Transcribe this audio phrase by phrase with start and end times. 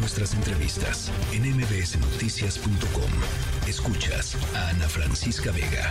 [0.00, 3.10] nuestras entrevistas en mbsnoticias.com.
[3.68, 5.90] Escuchas a Ana Francisca Vega.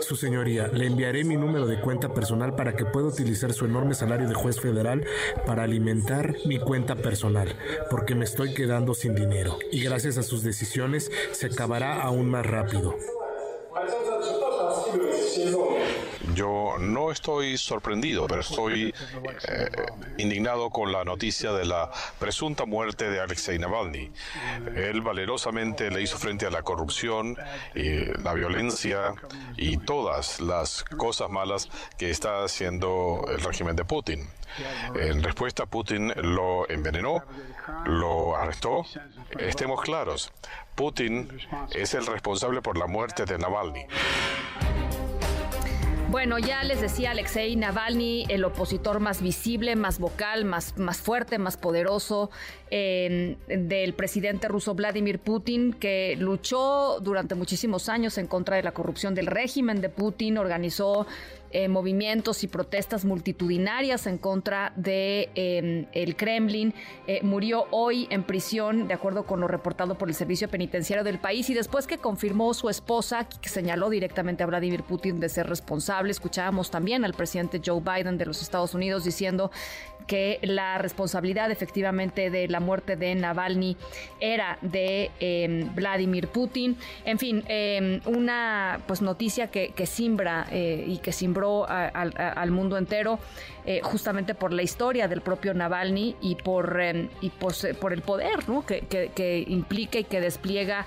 [0.00, 3.94] Su señoría, le enviaré mi número de cuenta personal para que pueda utilizar su enorme
[3.94, 5.06] salario de juez federal
[5.46, 7.56] para alimentar mi cuenta personal,
[7.90, 12.44] porque me estoy quedando sin dinero y gracias a sus decisiones se acabará aún más
[12.44, 12.94] rápido.
[16.34, 18.94] Yo no estoy sorprendido, pero estoy
[19.48, 19.70] eh,
[20.18, 24.10] indignado con la noticia de la presunta muerte de Alexei Navalny.
[24.74, 27.36] Él valerosamente le hizo frente a la corrupción,
[27.74, 29.14] y la violencia
[29.56, 31.68] y todas las cosas malas
[31.98, 34.28] que está haciendo el régimen de Putin.
[34.94, 37.24] En respuesta, Putin lo envenenó,
[37.86, 38.84] lo arrestó.
[39.38, 40.32] Estemos claros,
[40.74, 41.28] Putin
[41.72, 43.86] es el responsable por la muerte de Navalny.
[46.14, 51.38] Bueno, ya les decía Alexei Navalny, el opositor más visible, más vocal, más, más fuerte,
[51.38, 52.30] más poderoso
[52.70, 59.16] del presidente ruso Vladimir Putin, que luchó durante muchísimos años en contra de la corrupción
[59.16, 61.04] del régimen de Putin, organizó
[61.54, 66.74] eh, movimientos y protestas multitudinarias en contra de em, el Kremlin.
[67.06, 71.20] Eh, murió hoy en prisión, de acuerdo con lo reportado por el servicio penitenciario del
[71.20, 75.46] país, y después que confirmó su esposa, que señaló directamente a Vladimir Putin de ser
[75.46, 79.52] responsable, escuchábamos también al presidente Joe Biden de los Estados Unidos diciendo
[80.06, 83.76] que la responsabilidad efectivamente de la muerte de Navalny
[84.20, 86.76] era de em, Vladimir Putin.
[87.04, 92.76] En fin, em, una pues noticia que, que simbra eh, y que simbró al mundo
[92.78, 93.18] entero
[93.66, 98.40] eh, justamente por la historia del propio Navalny y por, em, pues, por, el poder
[98.66, 100.86] que, implica y que despliega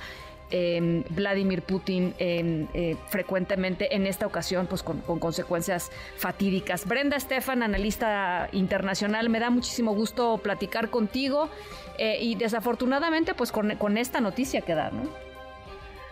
[0.49, 6.85] eh, Vladimir Putin eh, frecuentemente en esta ocasión pues con, consecuencias fatídicas.
[6.85, 11.49] Brenda Estefan, analista internacional, me da muchísimo gusto platicar contigo
[11.97, 15.26] eh, y desafortunadamente pues con, con, esta noticia que da, ¿no?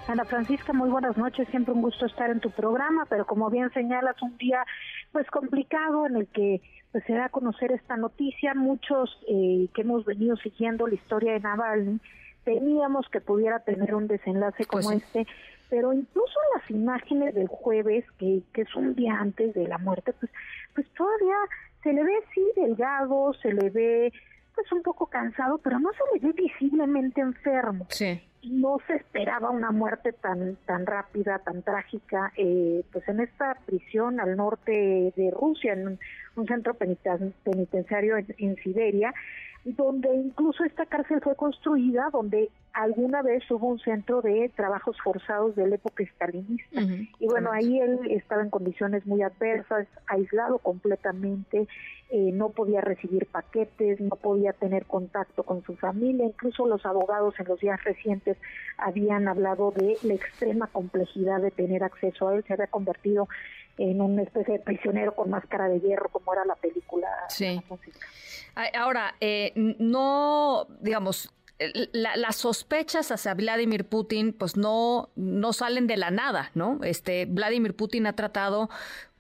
[0.08, 3.72] Ana Francisca, muy buenas noches, siempre un gusto estar en tu programa, pero como bien
[3.74, 4.64] señalas, un día
[5.12, 6.62] pues complicado en el que
[6.92, 11.34] pues se da a conocer esta noticia, muchos eh, que hemos venido siguiendo la historia
[11.34, 12.00] de Navalny,
[12.44, 15.26] temíamos que pudiera tener un desenlace pues como este,
[15.70, 20.14] pero incluso las imágenes del jueves, que, que es un día antes de la muerte,
[20.14, 20.32] pues,
[20.76, 21.36] pues todavía
[21.82, 24.14] se le ve sí delgado, se le ve
[24.54, 27.88] pues un poco cansado, pero no se le ve visiblemente enfermo.
[27.90, 28.22] Sí.
[28.50, 34.20] No se esperaba una muerte tan tan rápida, tan trágica, eh, pues en esta prisión
[34.20, 36.00] al norte de Rusia, en
[36.36, 39.14] un, centro penitenciario en Siberia,
[39.64, 45.56] donde incluso esta cárcel fue construida, donde alguna vez hubo un centro de trabajos forzados
[45.56, 46.82] de la época estalinista.
[47.20, 51.70] Y bueno, ahí él estaba en condiciones muy adversas, aislado completamente,
[52.10, 57.34] eh, no podía recibir paquetes, no podía tener contacto con su familia, incluso los abogados
[57.40, 58.38] en los días recientes
[58.78, 63.30] habían hablado de la extrema complejidad de tener acceso a él, se había convertido
[63.78, 67.08] en una especie de prisionero con máscara de hierro, como era la película.
[67.30, 67.62] Sí.
[68.74, 71.34] Ahora, eh, no, digamos,
[71.94, 76.80] las sospechas hacia Vladimir Putin, pues no, no salen de la nada, ¿no?
[76.84, 78.70] Este, Vladimir Putin ha tratado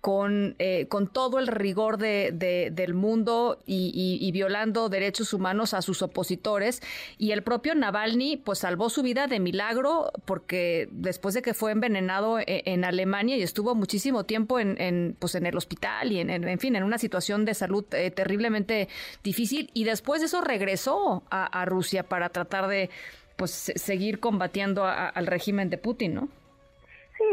[0.05, 2.29] con, eh, con todo el rigor de,
[2.71, 6.83] del mundo y, violando derechos humanos a sus opositores.
[7.17, 11.71] Y el propio Navalny, pues salvó su vida de milagro porque después de que fue
[11.71, 16.29] envenenado e, en, Alemania y estuvo muchísimo tiempo en, pues en el hospital y en,
[16.29, 18.89] en, fin, en una situación de salud eh, terriblemente
[19.23, 19.71] difícil.
[19.73, 22.91] Y después de eso regresó a, Rusia para tratar de
[23.37, 26.29] pues seguir combatiendo al régimen de Putin, ¿no?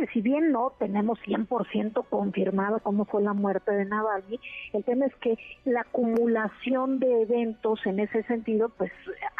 [0.01, 4.39] Sí, si bien no tenemos 100% confirmado cómo fue la muerte de Navalny,
[4.73, 8.93] el tema es que la acumulación de eventos en ese sentido pues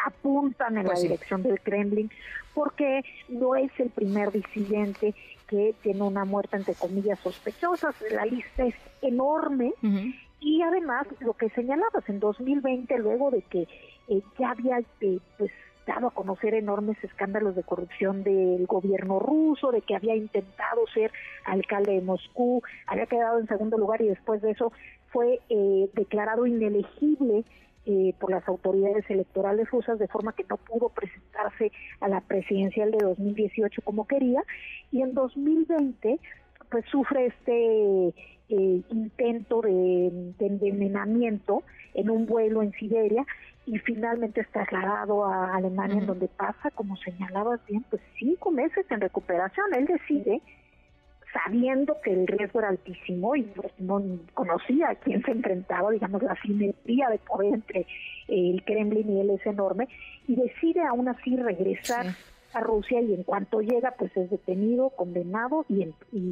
[0.05, 2.09] apuntan en la pues dirección del Kremlin
[2.53, 5.15] porque no es el primer disidente
[5.47, 9.73] que tiene una muerte entre comillas sospechosas, la lista es enorme.
[10.39, 13.61] Y además lo que señalabas en 2020 luego de que
[14.09, 15.51] eh, ya había eh, pues
[15.85, 21.11] dado a conocer enormes escándalos de corrupción del gobierno ruso, de que había intentado ser
[21.45, 24.71] alcalde de Moscú, había quedado en segundo lugar y después de eso
[25.11, 27.43] fue eh, declarado inelegible
[27.85, 32.91] eh, por las autoridades electorales rusas de forma que no pudo presentarse a la presidencial
[32.91, 34.41] de 2018 como quería.
[34.91, 36.19] Y en 2020
[36.69, 38.07] pues sufre este
[38.49, 41.63] eh, intento de, de envenenamiento
[41.93, 43.25] en un vuelo en Siberia
[43.65, 48.85] y finalmente es trasladado a Alemania, en donde pasa, como señalabas bien, pues cinco meses
[48.89, 49.73] en recuperación.
[49.73, 50.41] Él decide
[51.33, 54.01] sabiendo que el riesgo era altísimo y pues, no
[54.33, 57.87] conocía a quién se enfrentaba, digamos, la simetría de poder entre
[58.27, 59.87] el Kremlin y él es enorme,
[60.27, 62.15] y decide aún así regresar
[62.53, 65.87] a Rusia y en cuanto llega pues es detenido, condenado y,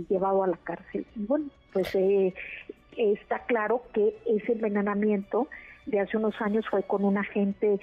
[0.07, 1.05] llevado a la cárcel.
[1.15, 2.33] Y bueno, pues eh,
[2.95, 5.47] está claro que ese envenenamiento
[5.85, 7.79] de hace unos años fue con un agente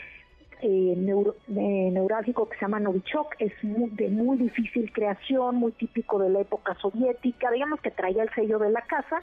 [0.61, 6.31] eh, eh, neurálgico que se llama Novichok, es de muy difícil creación, muy típico de
[6.31, 9.21] la época soviética, digamos que traía el sello de la casa,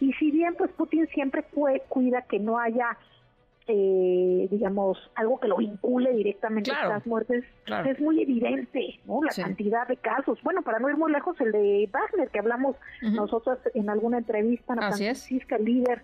[0.00, 1.44] y si bien pues Putin siempre
[1.88, 2.96] cuida que no haya
[3.72, 7.44] eh, digamos, algo que lo vincule directamente a las muertes,
[7.86, 9.22] es muy evidente, ¿no?
[9.22, 10.38] La cantidad de casos.
[10.42, 14.72] Bueno, para no ir muy lejos, el de Wagner, que hablamos nosotros en alguna entrevista,
[14.72, 16.02] Ana Francisca, líder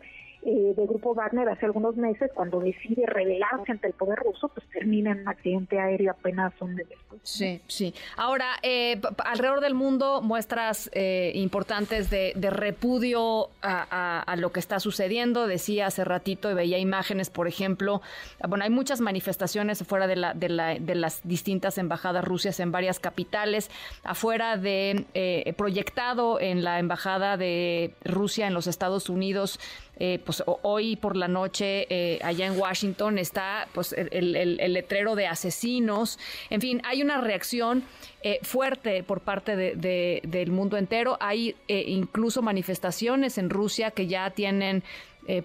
[0.48, 4.64] eh, del grupo Wagner hace algunos meses, cuando decide rebelarse ante el poder ruso, pues
[4.69, 7.20] termina en un accidente aéreo apenas un mes después.
[7.25, 7.93] Sí, sí.
[8.16, 15.48] Ahora, eh, alrededor del mundo muestras eh, importantes de, repudio a, lo que está sucediendo.
[15.48, 18.00] Decía hace ratito y veía imágenes, por ejemplo,
[18.49, 22.70] bueno, hay muchas manifestaciones afuera de, la, de, la, de las distintas embajadas rusias en
[22.70, 23.69] varias capitales,
[24.04, 29.58] afuera de, eh, proyectado en la embajada de Rusia en los Estados Unidos,
[29.98, 35.26] eh, pues hoy por la noche eh, allá en Washington está pues el, letrero de
[35.26, 36.19] asesinos.
[36.50, 37.82] En fin, hay una reacción
[38.22, 41.16] eh, fuerte por parte de, del mundo entero.
[41.20, 44.82] Hay incluso manifestaciones en Rusia que ya tienen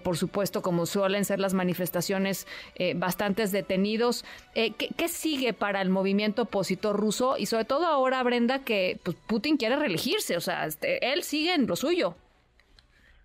[0.04, 2.46] por supuesto, como suelen ser las manifestaciones,
[2.94, 4.24] bastantes detenidos.
[4.54, 7.36] ¿qué, sigue para el movimiento opositor ruso?
[7.36, 11.54] Y sobre todo ahora, Brenda, que pues, Putin quiere reelegirse, o sea, este, él sigue
[11.54, 12.14] en lo suyo.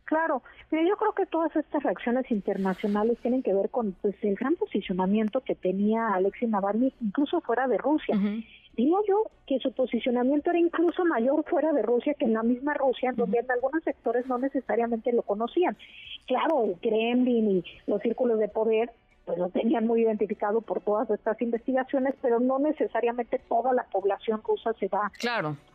[0.08, 0.42] Claro,
[0.72, 5.42] yo creo que todas estas reacciones internacionales tienen que ver con pues, el gran posicionamiento
[5.42, 8.16] que tenía Alexei Navalny incluso fuera de Rusia.
[8.76, 12.76] Digo yo que su posicionamiento era incluso mayor fuera de Rusia que en la misma
[12.76, 15.76] Rusia, donde en algunos sectores no necesariamente lo conocían.
[16.28, 18.92] Claro, el Kremlin y los círculos de poder
[19.28, 24.42] pues lo tenían muy identificado por todas estas investigaciones, pero no necesariamente toda la población
[24.42, 25.12] rusa se va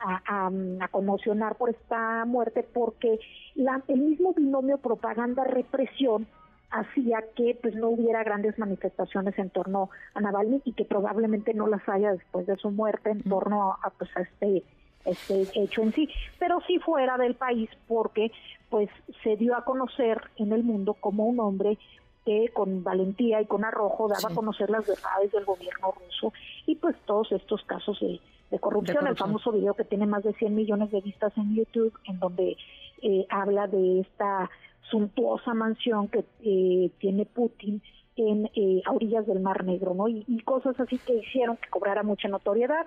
[0.03, 3.21] a, a, conmocionar por esta muerte, porque
[3.55, 6.27] la, el mismo binomio propaganda-represión
[6.71, 11.67] hacía que pues no hubiera grandes manifestaciones en torno a Navalny y que probablemente no
[11.67, 14.65] las haya después de su muerte en torno a, pues a este
[15.05, 16.09] este hecho en sí,
[16.39, 18.31] pero sí fuera del país porque
[18.71, 18.89] pues
[19.25, 21.77] se dio a conocer en el mundo como un hombre
[22.25, 26.33] que con valentía y con arrojo daba a conocer las verdades del gobierno ruso
[26.67, 28.21] y pues todos estos casos de,
[28.61, 29.07] corrupción.
[29.07, 32.57] El famoso video que tiene más de 100 millones de vistas en YouTube, en donde
[33.01, 34.51] eh, habla de esta
[34.91, 37.83] suntuosa mansión que eh, tiene Putin
[38.17, 40.07] en eh, a orillas del Mar Negro, ¿no?
[40.07, 42.87] Y, cosas así que hicieron que cobrara mucha notoriedad.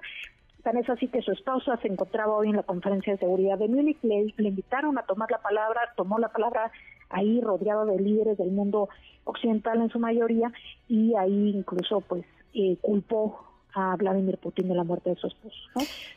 [0.64, 3.68] Tan es así que su esposa se encontraba hoy en la conferencia de seguridad de
[3.68, 6.72] Múnich, le, le invitaron a tomar la palabra, tomó la palabra
[7.16, 8.90] ahí rodeado de líderes del mundo
[9.24, 10.52] occidental en su mayoría
[10.88, 13.40] y ahí incluso pues eh, culpó
[13.74, 15.58] a Vladimir Putin de la muerte de su esposo.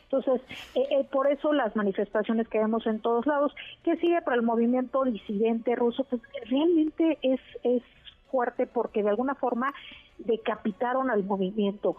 [0.03, 0.41] Entonces,
[0.75, 3.53] eh, eh, por eso las manifestaciones que vemos en todos lados,
[3.83, 7.83] que sigue para el movimiento disidente ruso, pues realmente es, es
[8.31, 9.73] fuerte porque de alguna forma
[10.19, 11.97] decapitaron al movimiento.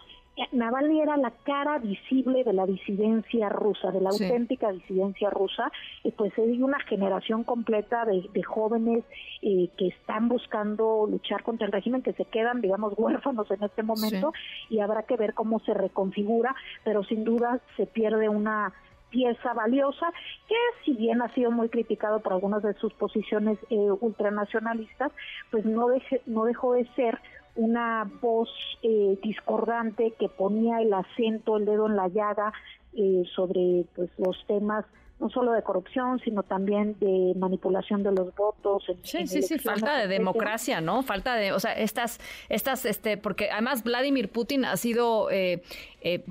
[0.53, 5.71] Navalny era la cara visible de la disidencia rusa, de la auténtica disidencia rusa,
[6.03, 9.05] y pues hay una generación completa de, jóvenes
[9.43, 13.82] eh, que están buscando luchar contra el régimen, que se quedan, digamos, huérfanos en este
[13.82, 14.32] momento,
[14.69, 18.72] y habrá que ver cómo se reconfigura, pero sin duda se pierde una
[19.10, 20.13] pieza valiosa
[20.49, 25.10] que si bien ha sido muy criticado por algunas de sus posiciones eh, ultranacionalistas,
[25.51, 25.89] pues no,
[26.27, 27.19] no dejó de ser
[27.57, 28.49] una voz
[28.83, 32.53] eh, discordante que ponía el acento, el dedo en la llaga
[32.95, 34.85] eh, sobre pues los temas
[35.21, 38.85] no solo de corrupción, sino también de manipulación de los votos.
[39.03, 41.03] sí, sí, sí, falta de democracia, ¿no?
[41.03, 45.63] Falta de, o sea, estas, estas, este, porque además Vladimir Putin ha sido, eh,
[46.01, 46.25] eh,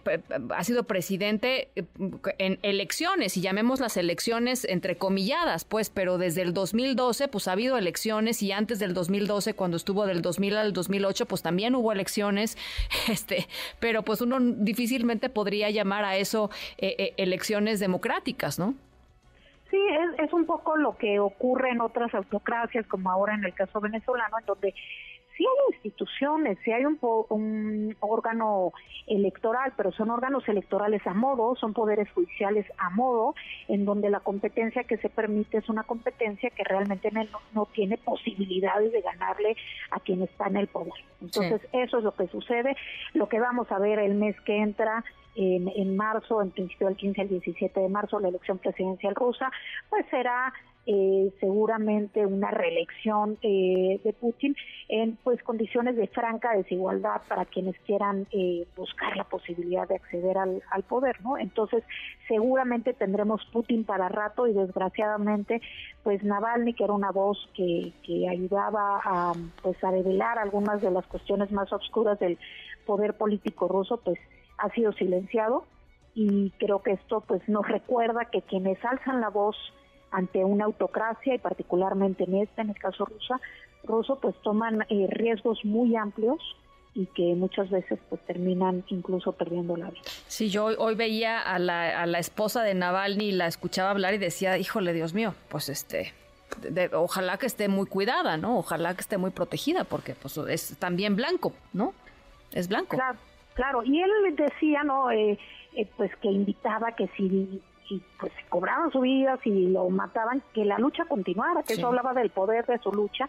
[0.56, 1.84] ha sido presidente eh,
[2.38, 7.78] en elecciones, y llamemos las elecciones entrecomilladas, pues, pero desde el 2012, pues ha habido
[7.78, 12.58] elecciones, y antes del 2012, cuando estuvo del 2000 al 2008, pues también hubo elecciones,
[13.10, 13.48] este,
[13.80, 18.76] pero pues uno difícilmente podría llamar a eso elecciones democráticas, ¿no?
[19.70, 19.78] Sí,
[20.18, 24.40] es, un poco lo que ocurre en otras autocracias, como ahora en el caso venezolano,
[24.40, 24.74] en donde
[25.39, 28.74] sí hay instituciones, sí hay un, un órgano
[29.08, 33.36] electoral, pero son órganos electorales a modo, son poderes judiciales a modo,
[33.69, 37.10] en donde la competencia que se permite es una competencia que realmente
[37.53, 39.55] no, tiene posibilidades de ganarle
[39.91, 40.93] a quien está en el poder.
[41.22, 42.75] Entonces, eso es lo que sucede.
[43.13, 45.05] Lo que vamos a ver el mes que entra
[45.36, 49.50] en, en, marzo, en principio del 15 al 17 de marzo, la elección presidencial rusa,
[49.89, 50.53] pues será
[50.91, 54.55] eh, seguramente una reelección eh, de Putin
[54.88, 60.39] en pues condiciones de franca desigualdad para quienes quieran eh, buscar la posibilidad de acceder
[60.39, 61.38] al, poder, ¿no?
[61.38, 61.84] Entonces
[62.27, 65.62] seguramente tendremos Putin para rato y desgraciadamente
[66.01, 70.89] pues Navalny que era una voz que, que ayudaba a pues a revelar algunas de
[70.89, 72.39] las cuestiones más oscuras del
[72.88, 74.17] poder político ruso pues
[74.58, 75.65] ha sido silenciado
[76.15, 79.55] y creo que esto pues nos recuerda que quienes alzan la voz
[80.12, 83.39] ante una autocracia y particularmente en este, en el caso rusa,
[83.84, 86.39] ruso, pues toman eh, riesgos muy amplios
[86.94, 90.01] y que muchas veces pues terminan incluso perdiendo la vida.
[90.28, 94.18] Sí, yo hoy, veía a la, a la esposa de Navalny, la escuchaba hablar y
[94.18, 96.13] decía, híjole, Dios mío, pues este,
[96.94, 98.58] ojalá que esté muy cuidada, ¿no?
[98.58, 101.94] Ojalá que esté muy protegida, porque pues es también blanco, ¿no?
[102.51, 102.98] Es blanco.
[102.98, 103.18] Claro,
[103.54, 103.84] claro.
[103.84, 105.12] Y él decía, ¿no?
[105.12, 105.38] Eh,
[105.75, 110.65] eh, pues que invitaba que si y pues cobraban su vida, si lo mataban, que
[110.65, 113.27] la lucha continuara, que eso hablaba del poder de su lucha.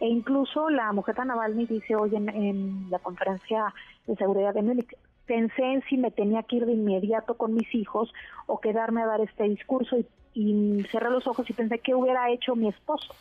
[0.00, 3.72] E incluso la mujer de Navalny dice hoy en, la conferencia
[4.06, 7.74] de seguridad de Múnich, pensé en si me tenía que ir de inmediato con mis
[7.74, 8.12] hijos
[8.46, 12.30] o quedarme a dar este discurso y, y cerré los ojos y pensé qué hubiera
[12.30, 13.14] hecho mi esposo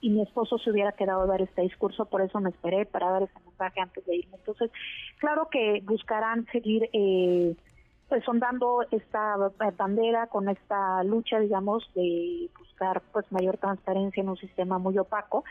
[0.00, 3.10] y mi esposo se hubiera quedado a dar este discurso, por eso me esperé para
[3.10, 4.36] dar ese mensaje antes de irme.
[4.36, 4.70] Entonces,
[5.18, 7.54] claro que buscarán seguir eh,
[8.08, 9.36] pues sondando esta
[9.76, 15.44] bandera con esta lucha, digamos, de buscar pues mayor transparencia en un sistema muy opaco.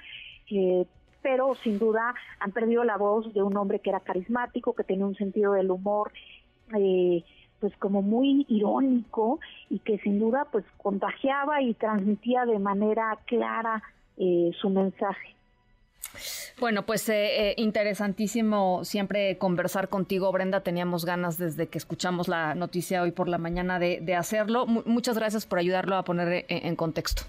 [0.50, 0.86] Eh,
[1.22, 5.06] pero sin duda han perdido la voz de un hombre que era carismático, que tenía
[5.06, 6.12] un sentido del humor,
[6.78, 7.24] eh,
[7.60, 13.82] pues como muy irónico y que sin duda pues contagiaba y transmitía de manera clara
[14.18, 15.36] eh, su mensaje.
[16.60, 20.62] Bueno, pues eh, eh, interesantísimo siempre conversar contigo, Brenda.
[20.62, 24.66] Teníamos ganas desde que escuchamos la noticia hoy por la mañana de, hacerlo.
[24.68, 27.24] muchas gracias por ayudarlo a poner eh, en, contexto.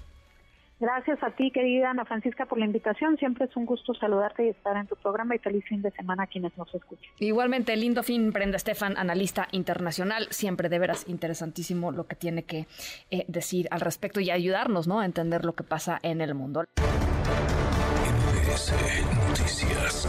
[0.78, 3.16] Gracias a ti, querida Ana Francisca, por la invitación.
[3.16, 6.24] Siempre es un gusto saludarte y estar en tu programa y feliz fin de semana
[6.24, 7.10] a quienes nos escuchan.
[7.18, 10.26] Igualmente, lindo fin, Brenda Estefan, analista internacional.
[10.30, 12.66] Siempre de veras interesantísimo lo que tiene que
[13.28, 15.00] decir al respecto y ayudarnos ¿no?
[15.00, 16.64] a entender lo que pasa en el mundo.
[18.54, 20.06] Noticias.